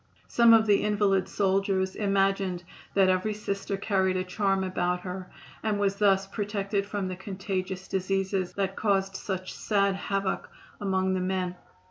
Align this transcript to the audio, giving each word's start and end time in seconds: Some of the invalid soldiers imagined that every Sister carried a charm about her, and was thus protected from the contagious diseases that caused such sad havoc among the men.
Some 0.27 0.55
of 0.55 0.65
the 0.65 0.81
invalid 0.81 1.29
soldiers 1.29 1.93
imagined 1.95 2.63
that 2.95 3.07
every 3.07 3.35
Sister 3.35 3.77
carried 3.77 4.17
a 4.17 4.23
charm 4.23 4.63
about 4.63 5.01
her, 5.01 5.29
and 5.61 5.79
was 5.79 5.97
thus 5.97 6.25
protected 6.25 6.87
from 6.87 7.07
the 7.07 7.15
contagious 7.15 7.87
diseases 7.87 8.53
that 8.53 8.75
caused 8.75 9.15
such 9.15 9.53
sad 9.53 9.93
havoc 9.93 10.49
among 10.79 11.13
the 11.13 11.19
men. 11.21 11.55